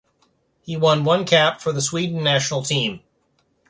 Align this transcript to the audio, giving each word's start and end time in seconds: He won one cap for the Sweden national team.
He 0.63 0.75
won 0.75 1.03
one 1.03 1.27
cap 1.27 1.61
for 1.61 1.71
the 1.71 1.79
Sweden 1.79 2.23
national 2.23 2.63
team. 2.63 3.01